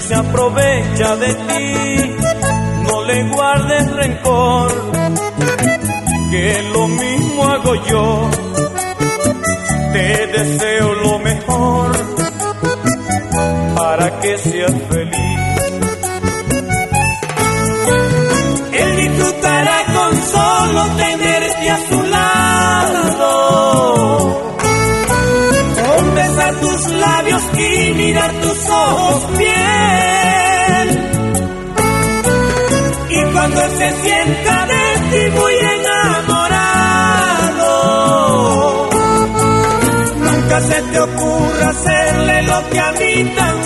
Se 0.00 0.14
aprovecha 0.14 1.16
de 1.16 1.34
ti, 1.34 2.16
no 2.86 3.04
le 3.04 3.22
guardes 3.28 3.92
rencor, 3.92 4.72
que 6.30 6.70
lo 6.72 6.88
mismo 6.88 7.44
hago 7.44 7.74
yo. 7.86 8.30
Te 9.92 10.26
deseo 10.28 10.94
lo 10.94 11.18
mejor 11.18 11.90
para 13.76 14.20
que 14.20 14.38
seas 14.38 14.72
feliz. 14.88 15.29
Mirar 27.94 28.32
tus 28.40 28.68
ojos 28.68 29.38
bien. 29.38 30.88
Y 33.10 33.24
cuando 33.32 33.60
se 33.60 33.92
sienta 34.02 34.66
de 34.66 34.84
ti 35.10 35.30
muy 35.38 35.54
enamorado, 35.78 36.50
nunca 40.18 40.60
se 40.60 40.82
te 40.82 41.00
ocurra 41.00 41.68
hacerle 41.70 42.42
lo 42.42 42.70
que 42.70 42.80
a 42.80 42.92
mí 42.92 43.24
también. 43.36 43.59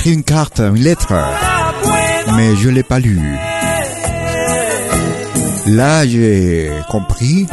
Écrit 0.00 0.14
une 0.14 0.24
carte, 0.24 0.60
une 0.60 0.76
lettre, 0.76 1.12
mais 2.34 2.56
je 2.56 2.70
l'ai 2.70 2.82
pas 2.82 2.98
lue. 2.98 3.36
Là, 5.66 6.06
j'ai 6.06 6.70
compris 6.88 7.46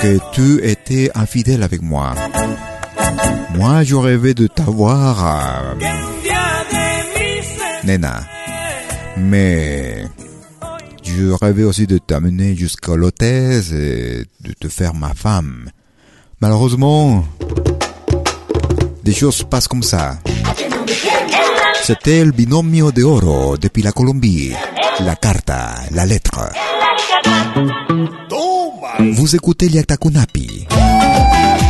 que 0.00 0.18
tu 0.30 0.64
étais 0.64 1.10
infidèle 1.16 1.64
avec 1.64 1.82
moi. 1.82 2.14
Moi, 3.56 3.82
je 3.82 3.96
rêvais 3.96 4.34
de 4.34 4.46
t'avoir, 4.46 5.26
euh, 5.26 5.74
Nena. 7.82 8.20
Mais 9.16 10.04
je 11.02 11.32
rêvais 11.32 11.64
aussi 11.64 11.88
de 11.88 11.98
t'amener 11.98 12.54
jusqu'à 12.54 12.94
l'hôtesse 12.94 13.72
et 13.72 14.26
de 14.42 14.52
te 14.52 14.68
faire 14.68 14.94
ma 14.94 15.12
femme. 15.12 15.70
Malheureusement, 16.40 17.24
des 19.02 19.12
choses 19.12 19.34
se 19.34 19.44
passent 19.44 19.66
comme 19.66 19.82
ça. 19.82 20.18
C'était 21.86 22.24
le 22.24 22.32
binomio 22.32 22.92
de 22.92 23.02
oro 23.02 23.58
depuis 23.58 23.82
la 23.82 23.92
Colombie. 23.92 24.54
La 25.00 25.16
carta, 25.16 25.74
la 25.90 26.06
lettre. 26.06 26.48
Vous 29.12 29.36
écoutez 29.36 29.68
Liatakunapi. 29.68 30.66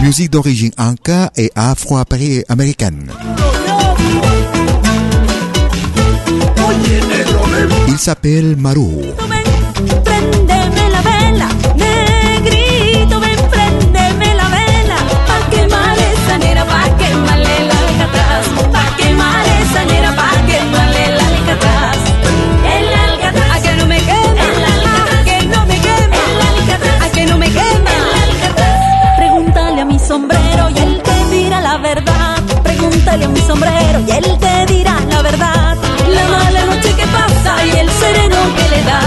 Musique 0.02 0.30
d'origine 0.30 0.70
anka 0.78 1.32
et 1.36 1.50
afro-américaine. 1.56 3.10
Il 7.88 7.98
s'appelle 7.98 8.54
Maru. 8.56 9.02
La 18.72 18.83
esa 19.20 19.84
nera, 19.84 20.10
pa' 20.14 20.36
quemarle 20.46 21.04
la 21.18 21.26
alcatraz. 21.32 21.98
El 22.76 22.86
alcatraz, 23.06 23.50
a 23.54 23.60
que 23.62 23.72
no 23.76 23.86
me 23.86 23.98
queme, 23.98 24.42
el 24.56 24.64
alcatraz, 24.74 25.10
a 25.16 25.24
que 25.24 25.46
no 25.46 25.66
me 25.66 25.76
queme, 25.86 26.18
el 26.30 26.40
alcatraz, 26.52 27.02
a 27.02 27.10
que 27.14 27.26
no 27.26 27.38
me 27.38 27.46
queme, 27.46 27.90
el 28.00 28.08
alcatraz. 28.24 29.16
Pregúntale 29.16 29.80
a 29.80 29.84
mi 29.84 29.98
sombrero 29.98 30.70
y 30.70 30.78
él 30.78 31.02
te 31.02 31.34
dirá 31.34 31.60
la 31.60 31.76
verdad. 31.78 32.36
Pregúntale 32.62 33.24
a 33.24 33.28
mi 33.28 33.40
sombrero 33.40 34.00
y 34.06 34.10
él 34.10 34.38
te 34.38 34.66
dirá 34.72 34.96
la 35.08 35.22
verdad. 35.22 35.76
La 36.08 36.24
mala 36.28 36.64
noche 36.66 36.94
que 36.94 37.06
pasa 37.06 37.66
y 37.66 37.78
el 37.78 37.90
sereno 37.90 38.38
que 38.56 38.68
le 38.74 38.82
da. 38.82 39.00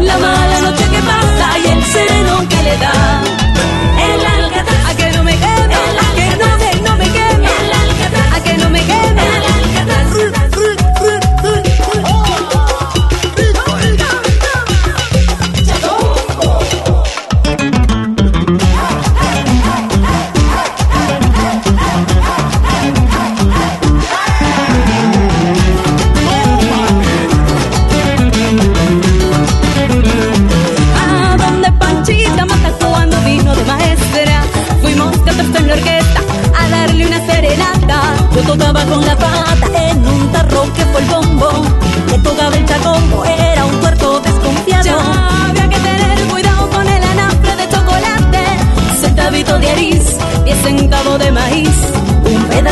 La 0.00 0.18
mala 0.18 0.60
noche 0.60 0.84
que 0.92 1.00
pasa 1.12 1.58
y 1.64 1.66
el 1.70 1.84
sereno 1.84 2.48
que 2.48 2.62
le 2.62 2.76
da. 2.78 3.39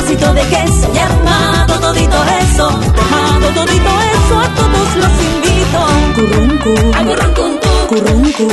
Pedacito 0.08 0.32
de 0.34 0.42
queso. 0.42 0.90
Y 0.94 0.98
armado 0.98 1.78
todito 1.80 2.16
eso. 2.40 2.68
Armado 2.68 3.48
todito 3.54 3.90
eso, 4.14 4.38
a 4.38 4.48
todos 4.54 4.96
los 4.96 5.12
invito. 5.22 5.80
Curruncu, 6.14 6.74
curruncu, 7.88 8.46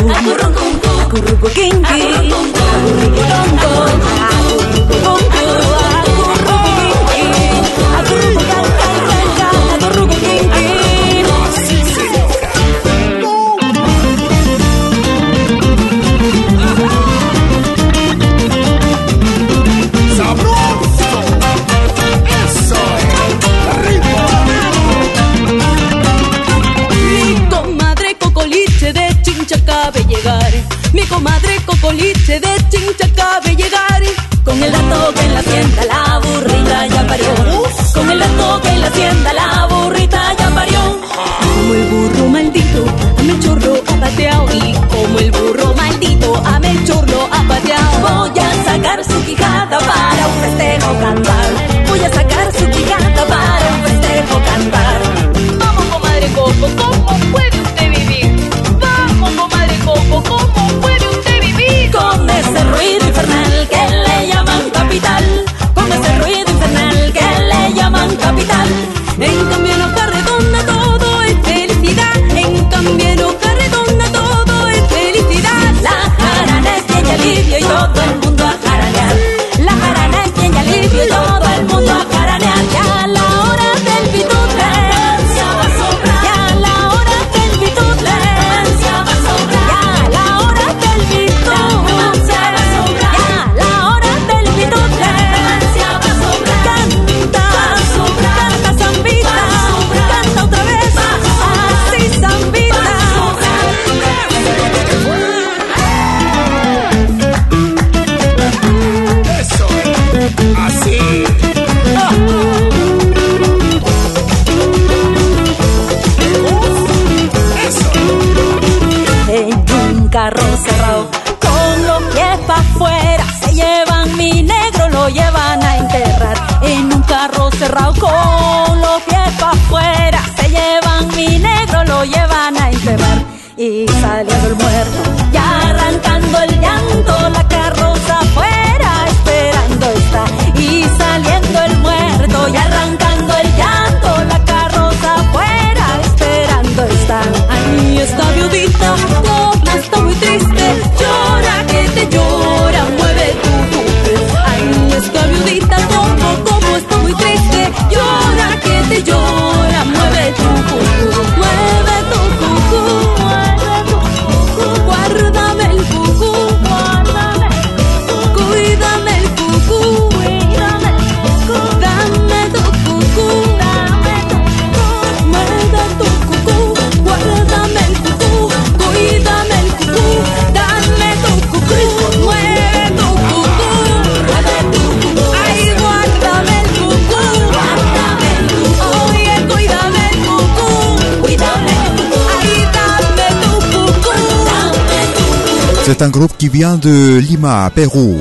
C'est 195.85 196.01
un 196.01 196.09
groupe 196.09 196.35
qui 196.35 196.49
vient 196.49 196.77
de 196.77 197.19
Lima, 197.19 197.69
Pérou. 197.69 198.17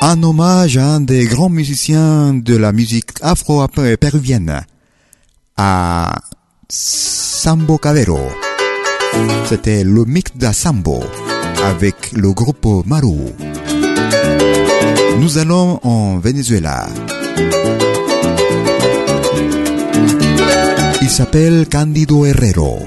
En 0.00 0.22
hommage 0.22 0.78
à 0.78 0.94
un 0.94 1.00
des 1.00 1.26
grands 1.26 1.50
musiciens 1.50 2.32
de 2.32 2.56
la 2.56 2.72
musique 2.72 3.10
afro-péruvienne, 3.20 4.62
à 5.58 6.14
Sambo 6.70 7.76
Cavero. 7.76 8.20
C'était 9.44 9.84
le 9.84 10.06
mix 10.06 10.32
d'Assambo 10.34 11.04
avec 11.62 12.12
le 12.12 12.32
groupe 12.32 12.86
Maru. 12.86 13.18
Nous 15.18 15.36
allons 15.36 15.78
en 15.82 16.18
Venezuela. 16.18 16.88
Isabel 21.02 21.66
Cándido 21.68 22.26
Herrero. 22.26 22.78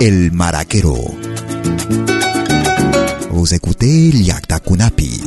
El 0.00 0.30
Maraquero. 0.30 0.96
Vous 3.30 3.52
écoutez 3.54 4.12
Liakta 4.12 4.60
Kunapi. 4.60 5.20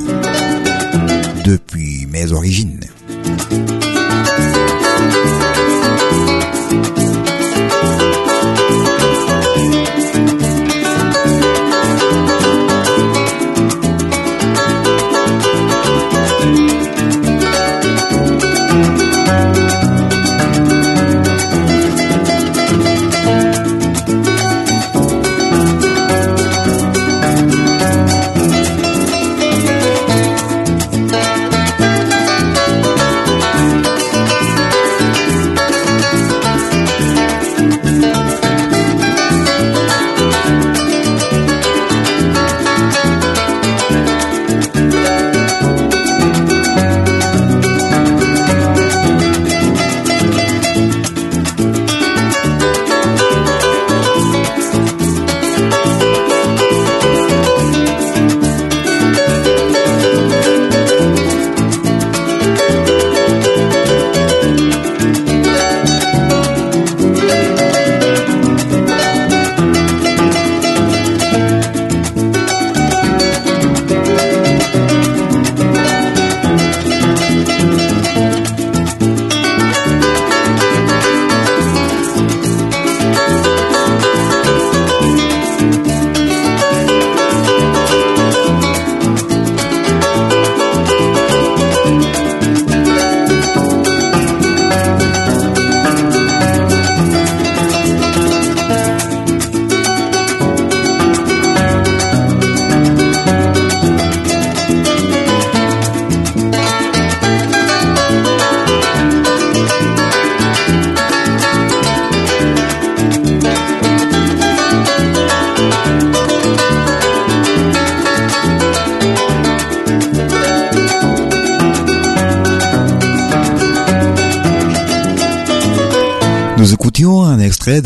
Depuis 1.43 2.07
mes 2.07 2.31
origines. 2.31 2.79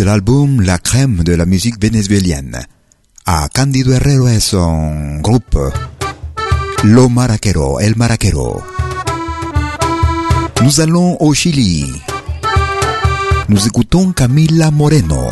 l'album 0.07 0.61
La 0.61 0.77
crème 0.77 1.21
de 1.25 1.33
la 1.33 1.45
musique 1.45 1.81
vénézuélienne. 1.81 2.65
A 3.25 3.49
Candido 3.53 3.91
Herrero 3.91 4.29
et 4.29 4.39
son 4.39 5.17
groupe 5.19 5.59
Lo 6.85 7.09
Maraquero, 7.09 7.81
El 7.81 7.97
Maraquero. 7.97 8.61
Nous 10.63 10.79
allons 10.79 11.17
au 11.19 11.33
Chili. 11.33 11.91
Nous 13.49 13.67
écoutons 13.67 14.13
Camila 14.13 14.71
Moreno. 14.71 15.27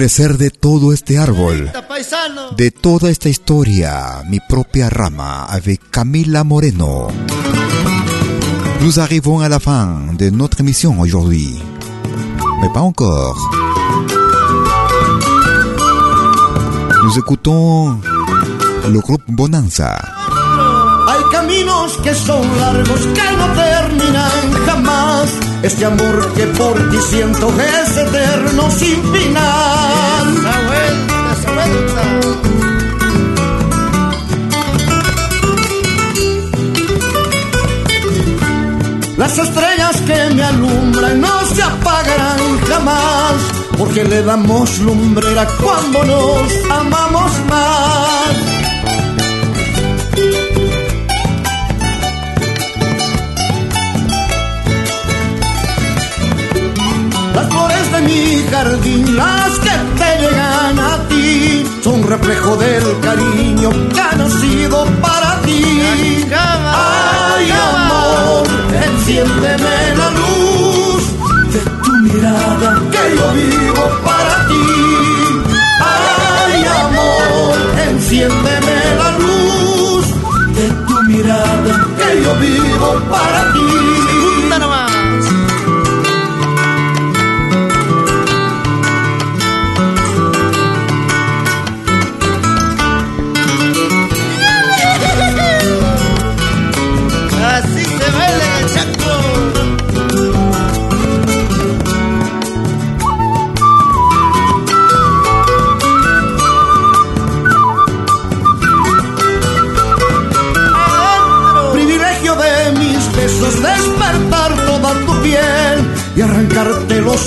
Crecer 0.00 0.38
de 0.38 0.48
todo 0.48 0.94
este 0.94 1.18
árbol, 1.18 1.70
de 2.56 2.70
toda 2.70 3.10
esta 3.10 3.28
historia, 3.28 4.22
mi 4.30 4.40
propia 4.40 4.88
rama 4.88 5.44
avec 5.44 5.90
Camila 5.90 6.42
Moreno. 6.42 7.08
Nous 8.80 8.98
arrivons 8.98 9.40
à 9.40 9.50
la 9.50 9.60
fin 9.60 10.14
de 10.16 10.30
notre 10.30 10.60
émission 10.60 10.98
aujourd'hui. 10.98 11.60
Mais 12.62 12.70
pas 12.72 12.80
encore. 12.80 13.36
Nous 17.04 17.18
écoutons 17.18 18.00
le 18.88 19.00
groupe 19.00 19.24
Bonanza. 19.28 20.00
Hay 21.08 21.22
caminos 21.30 21.98
que 22.02 22.14
son 22.14 22.40
largos 22.58 23.04
que 23.16 23.36
no 23.36 23.46
terminan 23.52 24.64
jamás. 24.64 25.09
Este 25.62 25.84
amor 25.84 26.32
que 26.34 26.46
por 26.46 26.90
ti 26.90 26.96
siento 27.10 27.52
es 27.60 27.96
eterno 27.96 28.70
sin 28.70 29.02
final. 29.12 30.36
Esa 30.36 30.60
vuelta, 30.66 31.36
esa 31.38 31.52
vuelta. 31.52 32.02
Las 39.18 39.36
estrellas 39.36 39.96
que 40.06 40.34
me 40.34 40.42
alumbran 40.42 41.20
no 41.20 41.44
se 41.54 41.62
apagarán 41.62 42.58
jamás, 42.66 43.34
porque 43.76 44.02
le 44.04 44.22
damos 44.22 44.78
lumbrera 44.78 45.46
cuando 45.60 46.04
nos 46.04 46.70
amamos 46.70 47.32
más. 47.50 48.49
Jardín, 58.50 59.16
las 59.16 59.58
que 59.60 59.70
te 59.98 60.10
llegan 60.22 60.78
a 60.78 61.08
ti, 61.08 61.64
son 61.82 62.02
reflejo 62.06 62.56
del 62.56 63.00
cariño 63.00 63.70
que 63.94 64.00
ha 64.00 64.12
nacido 64.16 64.84
para 65.00 65.40
ti. 65.42 65.62
Ay, 66.32 67.50
amor, 67.50 68.46
enciéndeme 68.86 69.76
la 70.00 70.10
luz 70.20 71.02
de 71.52 71.60
tu 71.84 71.92
mirada 72.06 72.80
que 72.92 73.16
yo 73.16 73.32
vivo 73.32 73.84
para 74.04 74.34
ti. 74.48 74.66
Ay, 75.80 76.64
amor, 76.84 77.56
enciéndeme 77.88 78.78
la 79.00 79.10
luz 79.22 80.06
de 80.56 80.66
tu 80.86 81.02
mirada 81.04 81.86
que 81.98 82.22
yo 82.22 82.34
vivo 82.36 83.00
para 83.10 83.52
ti. 83.52 83.99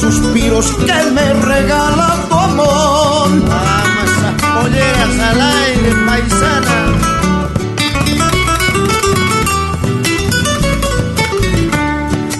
Los 0.01 0.15
suspiros 0.15 0.65
que 0.85 1.11
me 1.11 1.33
regala 1.33 2.25
tu 2.29 2.35
amor. 2.35 3.29
Vamos 3.29 4.11
a 4.27 4.61
polleras 4.61 5.19
al 5.29 5.41
aire, 5.41 5.91
paisana. 6.05 6.77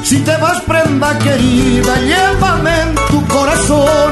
Si 0.04 0.20
te 0.20 0.38
vas 0.38 0.62
prenda 0.62 1.18
querida, 1.20 1.99
llévame 2.01 2.82
en 2.82 2.95
tu 3.10 3.26
corazón 3.28 4.12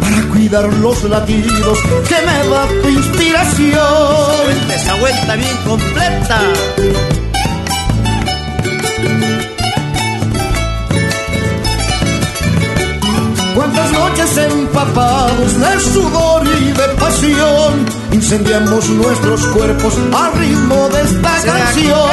para 0.00 0.22
cuidar 0.32 0.72
los 0.74 1.02
latidos 1.04 1.78
que 2.08 2.16
me 2.26 2.48
da 2.48 2.66
tu 2.82 2.88
inspiración. 2.88 4.50
esa 4.74 4.94
vuelta 4.94 5.36
bien 5.36 5.56
completa. 5.66 6.38
Empapados 14.44 15.60
de 15.60 15.80
sudor 15.80 16.46
y 16.46 16.72
de 16.72 16.88
pasión 16.98 17.98
incendiamos 18.12 18.88
nuestros 18.90 19.46
cuerpos 19.48 19.94
al 20.12 20.32
ritmo 20.38 20.88
de 20.88 21.02
esta 21.02 21.34
canción. 21.44 22.10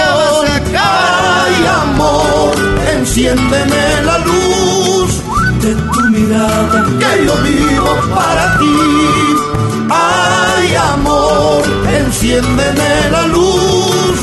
Ay, 0.78 1.66
amor, 1.84 2.56
enciéndeme 2.96 4.02
la 4.04 4.18
luz 4.20 5.22
de 5.62 5.76
tu 5.76 6.02
mirada 6.10 6.86
que 7.00 7.26
yo 7.26 7.36
vivo 7.44 7.92
para 8.14 8.58
ti. 8.60 8.78
Ay, 9.90 10.76
amor, 10.76 11.64
enciéndeme 12.06 13.10
la 13.12 13.28
luz 13.28 14.18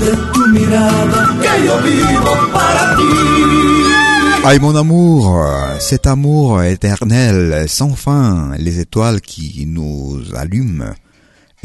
de 0.00 0.16
tu 0.32 0.40
mirada 0.48 1.36
que 1.40 1.66
yo 1.66 1.78
vivo 1.78 2.32
para 2.52 2.96
ti. 2.96 3.97
Aïe 4.44 4.60
mon 4.60 4.74
amour, 4.76 5.44
cet 5.78 6.06
amour 6.06 6.62
éternel, 6.62 7.66
sans 7.68 7.94
fin, 7.94 8.52
les 8.58 8.80
étoiles 8.80 9.20
qui 9.20 9.66
nous 9.66 10.20
allument, 10.34 10.86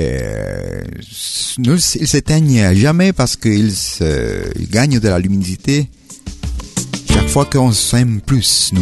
euh, 0.01 0.82
ne- 1.59 1.76
ils 1.76 2.07
s'éteignent 2.07 2.74
jamais 2.74 3.13
parce 3.13 3.38
qu'ils 3.38 3.74
gagnent 4.69 4.99
de 4.99 5.07
la 5.07 5.19
luminosité 5.19 5.89
chaque 7.09 7.30
fois 7.30 7.45
qu'on 7.45 7.71
s'aime 7.71 8.19
plus, 8.19 8.71
nous. 8.74 8.82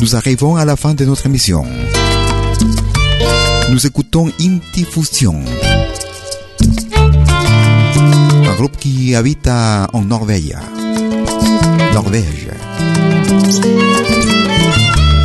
Nous 0.00 0.16
arrivons 0.16 0.56
à 0.56 0.64
la 0.64 0.74
fin 0.74 0.94
de 0.94 1.04
notre 1.04 1.26
émission. 1.26 1.64
Nous 3.70 3.86
écoutons 3.86 4.28
Intifusion, 4.40 5.40
un 8.44 8.54
groupe 8.56 8.76
qui 8.78 9.14
habite 9.14 9.46
en 9.46 10.02
Norvège. 10.02 10.56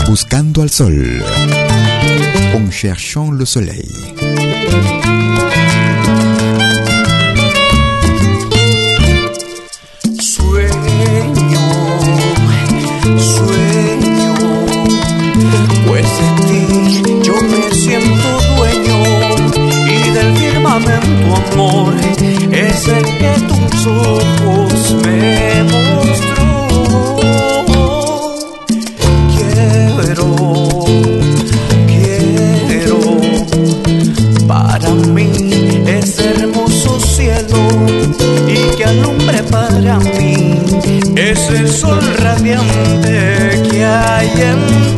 Buscando 0.07 0.61
al 0.61 0.70
sol. 0.70 1.24
En 2.53 2.70
cherchant 2.70 3.32
le 3.32 3.45
soleil. 3.45 3.88
Sueño, 10.20 11.65
sueño, 13.18 14.36
pues 15.88 16.07
de 16.20 16.30
ti 16.47 17.22
yo 17.24 17.36
me 17.41 17.76
siento 17.76 18.30
dueño 18.57 18.97
y 19.88 20.09
del 20.11 20.36
firmamento 20.38 21.36
amor 21.53 21.93
es 22.51 22.88
el 22.88 23.05
que 23.18 23.34
tus 23.47 23.88
ojos 23.88 24.95
me 25.05 25.63
ese 41.18 41.68
sol 41.68 41.99
radiante 42.20 43.59
que 43.72 43.84
hay 43.84 44.30
en 44.39 44.96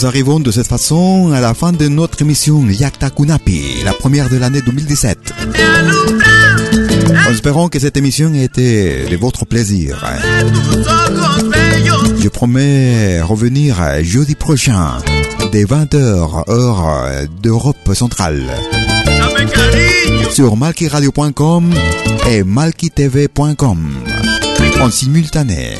nous 0.00 0.06
arrivons 0.06 0.38
de 0.38 0.50
cette 0.52 0.68
façon 0.68 1.32
à 1.32 1.40
la 1.40 1.54
fin 1.54 1.72
de 1.72 1.88
notre 1.88 2.22
émission 2.22 2.64
Yakta 2.68 3.10
Kunapi, 3.10 3.82
la 3.84 3.92
première 3.92 4.28
de 4.28 4.36
l'année 4.36 4.60
2017. 4.60 5.32
En 7.26 7.30
espérant 7.30 7.68
que 7.68 7.80
cette 7.80 7.96
émission 7.96 8.32
ait 8.32 8.44
été 8.44 9.06
de 9.06 9.16
votre 9.16 9.44
plaisir. 9.44 10.04
Je 12.20 12.28
promets 12.28 13.20
revenir 13.22 13.76
jeudi 14.02 14.34
prochain 14.36 14.98
des 15.50 15.64
20h, 15.64 16.48
heure 16.48 17.28
d'Europe 17.42 17.94
centrale. 17.94 18.44
Sur 20.30 20.56
malkiradio.com 20.56 21.74
et 22.28 22.44
malkitv.com 22.44 23.90
en 24.80 24.90
simultané. 24.90 25.76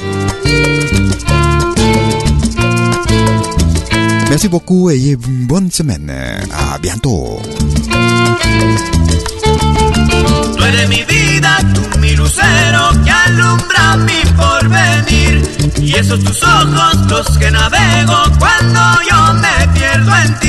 Merci 4.28 4.48
beaucoup 4.48 4.90
et 4.90 5.16
bonne 5.16 5.70
semaine. 5.70 6.12
À 6.52 6.78
bientôt. 6.78 7.40
Tú 10.56 10.64
eres 10.64 10.88
mi 10.88 11.02
vida, 11.04 11.58
tú 11.74 11.98
mi 11.98 12.14
lucero 12.14 12.90
que 13.04 13.10
alumbra 13.10 13.96
mi 13.96 14.22
porvenir. 14.36 15.42
Y 15.80 15.94
esos 15.94 16.22
tus 16.22 16.42
ojos 16.42 16.96
los 17.08 17.38
que 17.38 17.50
navego 17.50 18.22
cuando 18.38 18.80
yo 19.08 19.34
me 19.34 19.68
pierdo 19.78 20.12
en 20.16 20.38
ti. 20.40 20.48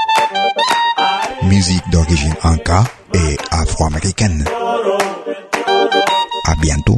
Musique 1.43 1.89
d'origine 1.91 2.35
inca 2.43 2.83
et 3.13 3.37
afro-américaine. 3.51 4.45
À 6.47 6.55
bientôt. 6.55 6.97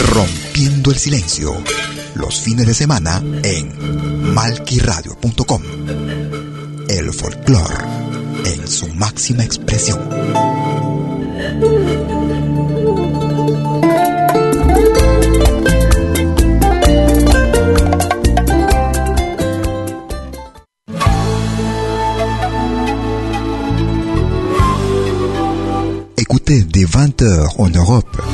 Rompiendo 0.00 0.90
el 0.90 0.96
Silencio. 0.96 1.52
Los 2.14 2.40
fines 2.40 2.66
de 2.66 2.74
semana 2.74 3.22
en 3.42 4.34
malquiradio.com. 4.34 5.62
El 6.88 7.12
folclore 7.12 7.74
en 8.44 8.68
su 8.68 8.88
máxima 8.88 9.44
expresión. 9.44 10.00
Écoutez 26.16 26.66
dès 26.68 26.84
20h 26.84 27.66
en 27.66 27.74
Europe 27.74 28.33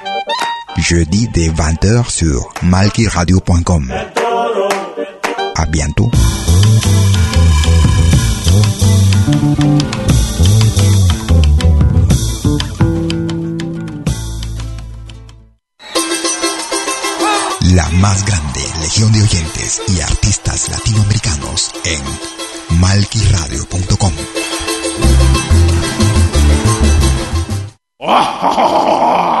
jeudi 0.77 1.27
dès 1.33 1.49
20h 1.49 2.09
sur 2.09 2.53
malquiradio.com. 2.63 3.93
À 5.55 5.65
bientôt. 5.65 6.09
La 17.73 17.87
más 17.99 18.25
grande 18.25 18.41
legión 18.81 19.11
de 19.13 19.21
oyentes 19.21 19.81
y 19.87 20.01
artistas 20.01 20.69
latinoamericanos 20.69 21.71
en 21.85 22.79
malquiradio.com. 22.79 24.13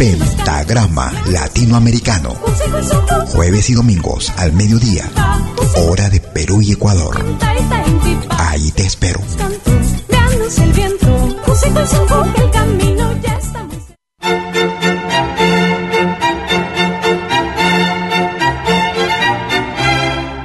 Pentagrama 0.00 1.12
Latinoamericano. 1.26 2.30
Jueves 3.34 3.68
y 3.68 3.74
domingos 3.74 4.32
al 4.38 4.54
mediodía. 4.54 5.04
Hora 5.76 6.08
de 6.08 6.20
Perú 6.20 6.62
y 6.62 6.72
Ecuador. 6.72 7.22
Ahí 8.30 8.70
te 8.70 8.84
espero. 8.84 9.20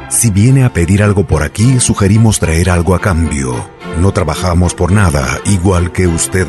Si 0.09 0.31
viene 0.31 0.65
a 0.65 0.73
pedir 0.73 1.01
algo 1.01 1.25
por 1.25 1.43
aquí, 1.43 1.79
sugerimos 1.79 2.39
traer 2.39 2.69
algo 2.69 2.93
a 2.93 2.99
cambio. 2.99 3.69
No 4.01 4.11
trabajamos 4.11 4.73
por 4.73 4.91
nada, 4.91 5.39
igual 5.45 5.93
que 5.93 6.07
usted. 6.07 6.47